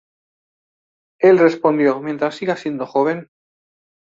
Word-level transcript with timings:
Él 1.19 1.37
respondió: 1.37 1.99
"mientras 1.99 2.33
siga 2.33 2.55
siendo 2.55 2.87
joven! 2.87 3.29